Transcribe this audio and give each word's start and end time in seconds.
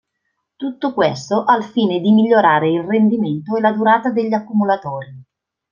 Tutto 0.55 0.95
questo 0.95 1.43
al 1.43 1.63
fine 1.63 1.99
di 1.99 2.11
migliorare 2.11 2.71
il 2.71 2.81
rendimento 2.81 3.55
e 3.55 3.61
la 3.61 3.71
durata 3.71 4.09
degli 4.09 4.33
accumulatori. 4.33 5.23